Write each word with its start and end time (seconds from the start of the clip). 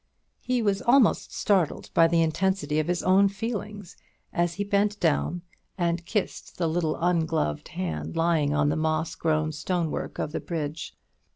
He 0.39 0.63
was 0.63 0.81
almost 0.81 1.31
startled 1.31 1.91
by 1.93 2.07
the 2.07 2.23
intensity 2.23 2.79
of 2.79 2.87
his 2.87 3.03
own 3.03 3.27
feelings, 3.29 3.95
as 4.33 4.55
he 4.55 4.63
bent 4.63 4.99
down 4.99 5.43
and 5.77 6.03
kissed 6.07 6.57
the 6.57 6.67
little 6.67 6.95
ungloved 6.95 7.67
hand 7.67 8.15
lying 8.17 8.51
on 8.51 8.69
the 8.69 8.75
moss 8.75 9.13
grown 9.13 9.51
stonework 9.51 10.17
of 10.17 10.31
the 10.31 10.39
bridge. 10.39 10.95